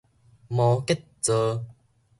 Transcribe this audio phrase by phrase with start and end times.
[0.47, 1.63] 魔羯座